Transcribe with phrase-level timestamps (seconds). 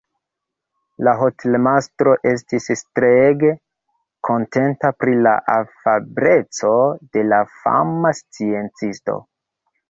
[1.07, 3.51] La hotelmastro estis treege
[4.29, 6.73] kontenta pri la afableco
[7.19, 9.19] de la fama sciencisto.